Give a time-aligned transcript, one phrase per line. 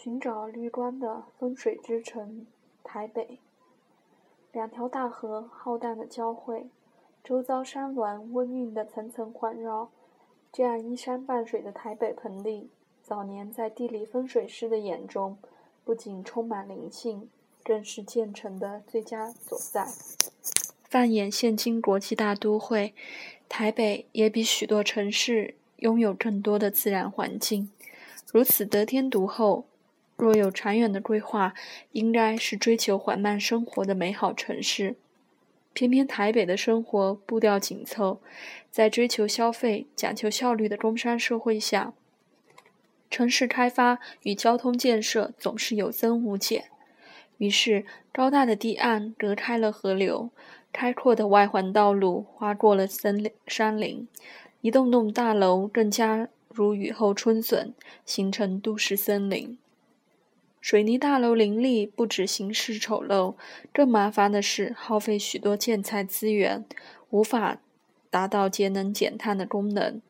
[0.00, 2.46] 寻找绿光的风水之城——
[2.84, 3.40] 台北。
[4.52, 6.68] 两条大河浩荡的交汇，
[7.24, 9.90] 周遭山峦温韵的层层环绕，
[10.52, 12.70] 这样依山傍水的台北盆地，
[13.02, 15.36] 早年在地理风水师的眼中，
[15.84, 17.28] 不仅充满灵性，
[17.64, 19.88] 更是建成的最佳所在。
[20.84, 22.94] 放眼现今国际大都会，
[23.48, 27.72] 台北也比许多城市拥有更多的自然环境，
[28.32, 29.64] 如此得天独厚。
[30.18, 31.54] 若有长远的规划，
[31.92, 34.96] 应该是追求缓慢生活的美好城市。
[35.72, 38.20] 偏偏台北的生活步调紧凑，
[38.68, 41.92] 在追求消费、讲求效率的工商社会下，
[43.08, 46.64] 城市开发与交通建设总是有增无减。
[47.36, 50.30] 于是，高大的堤岸隔开了河流，
[50.72, 54.08] 开阔的外环道路划过了森林山林，
[54.62, 57.72] 一栋栋大楼更加如雨后春笋，
[58.04, 59.56] 形成都市森林。
[60.60, 63.34] 水泥大楼林立，不止形式丑陋，
[63.72, 66.64] 更麻烦的是耗费许多建材资源，
[67.10, 67.58] 无法
[68.10, 70.00] 达到节能减碳的功能。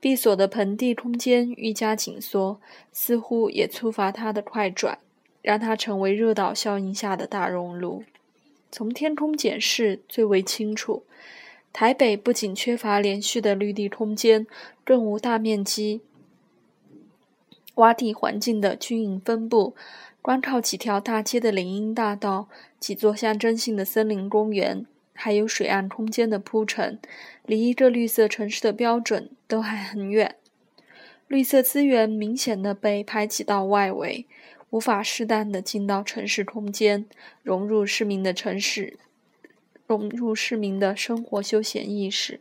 [0.00, 2.60] 闭锁的盆地空间愈加紧缩，
[2.92, 4.98] 似乎也触发它的快转，
[5.42, 8.02] 让它成为热岛效应下的大熔炉。
[8.70, 11.04] 从天空检视最为清楚，
[11.72, 14.46] 台北不仅缺乏连续的绿地空间，
[14.84, 16.00] 更无大面积。
[17.76, 19.74] 洼地环境的均匀分布，
[20.20, 22.48] 光靠几条大街的林荫大道、
[22.78, 26.98] 几座象征性的森林公园，还有水岸空间的铺陈，
[27.46, 30.36] 离一个绿色城市的标准都还很远。
[31.26, 34.26] 绿色资源明显的被排挤到外围，
[34.68, 37.06] 无法适当的进到城市空间，
[37.42, 38.98] 融入市民的城市，
[39.86, 42.40] 融入市民的生活休闲意识。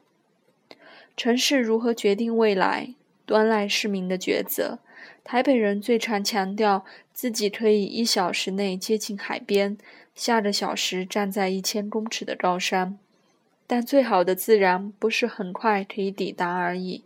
[1.16, 2.94] 城市如何决定未来，
[3.26, 4.80] 端赖市民的抉择。
[5.24, 9.78] 台北人最常强调自己可以一小时内接近海边，
[10.16, 12.98] 下个小时站在一千公尺的高山。
[13.68, 17.04] 但最好的自然不是很快可以抵达而已，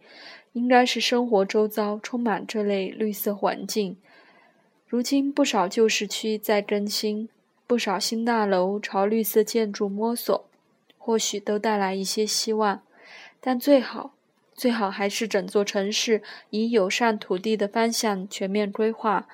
[0.54, 3.98] 应该是生活周遭充满这类绿色环境。
[4.88, 7.30] 如今不少旧市区在更新，
[7.68, 10.46] 不少新大楼朝绿色建筑摸索，
[10.98, 12.82] 或许都带来一些希望。
[13.40, 14.14] 但最好。
[14.56, 19.28] 最好还是整座城市以友善土地的方向全面规划，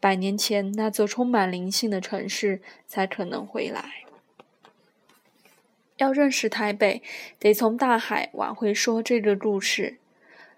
[0.00, 4.04] 百年前那座充满灵性的城市才可能回来。
[5.98, 7.02] 要认识台北，
[7.38, 9.98] 得从大海往回说这个故事。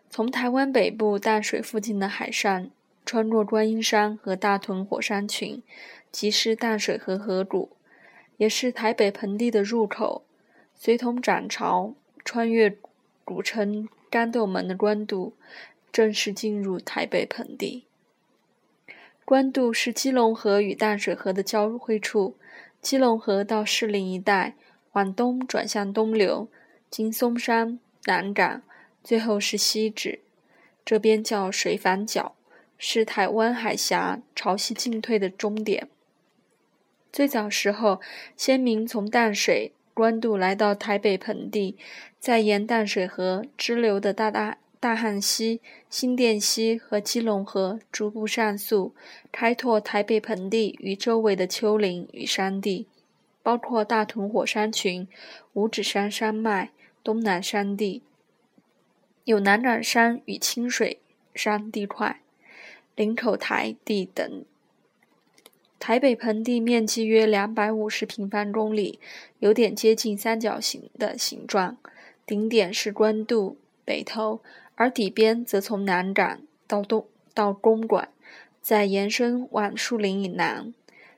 [0.09, 2.71] 从台湾北部淡水附近的海上，
[3.05, 5.63] 穿过观音山和大屯火山群，
[6.11, 7.71] 即是淡水河河谷，
[8.39, 10.25] 也是台北盆地的入口。
[10.75, 11.95] 随同涨潮，
[12.25, 12.79] 穿越。
[13.31, 15.35] 古称干豆门的官渡，
[15.93, 17.85] 正式进入台北盆地。
[19.25, 22.37] 官渡是基隆河与淡水河的交汇处，
[22.83, 24.57] 基隆河到士林一带，
[24.95, 26.49] 往东转向东流，
[26.91, 28.63] 经松山、南港，
[29.05, 30.19] 最后是西址。
[30.85, 32.35] 这边叫水反角，
[32.77, 35.89] 是台湾海峡潮汐进退的终点。
[37.13, 38.01] 最早时候，
[38.37, 39.73] 先民从淡水。
[39.95, 41.77] 官渡来到台北盆地，
[42.19, 48.95] 再沿淡水河支流的大大大汉溪、新店溪和基隆河逐步上溯，
[49.31, 52.87] 开拓台北盆地与周围的丘陵与山地，
[53.43, 55.07] 包括大屯火山群、
[55.53, 56.71] 五指山山脉、
[57.05, 58.03] 东南山地，
[59.25, 61.01] 有南港山与清水
[61.35, 62.23] 山地块、
[62.95, 64.45] 林口台地等。
[65.81, 69.01] 台北盆地面积约两百五十平方公里，
[69.39, 71.79] 有点接近三角形的形状。
[72.27, 74.43] 顶点是官渡北头，
[74.75, 78.11] 而底边则从南港到东到公馆，
[78.61, 80.75] 再延伸往树林以南。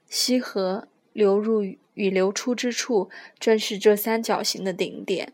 [0.08, 1.64] 西河流入
[1.94, 5.32] 与流出之处，正是这三角形的顶点。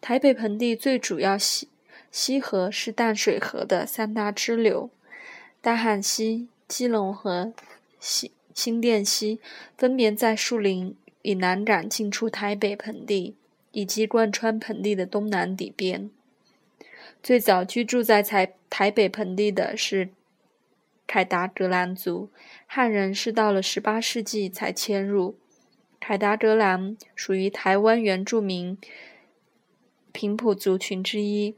[0.00, 1.68] 台北盆地最主要西
[2.12, 4.88] 西河是淡水河的三大支流：
[5.60, 7.52] 大汉溪、基隆河。
[8.00, 9.38] 新新店溪
[9.76, 13.36] 分别在树林与南港进出台北盆地，
[13.72, 16.10] 以及贯穿盆地的东南底边。
[17.22, 20.08] 最早居住在台台北盆地的是
[21.06, 22.30] 凯达格兰族，
[22.66, 25.36] 汉人是到了十八世纪才迁入。
[26.00, 28.78] 凯达格兰属于台湾原住民
[30.12, 31.54] 平埔族群之一，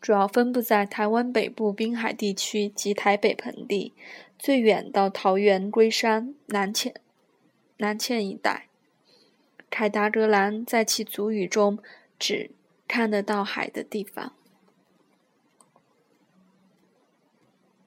[0.00, 3.92] 主要分布在台湾北部滨海地区及台北盆地。
[4.42, 6.94] 最远到桃园龟山南堑
[7.76, 8.68] 南堑一带，
[9.68, 11.78] 凯达格兰在其族语中
[12.18, 12.50] 指
[12.88, 14.32] 看得到海的地方。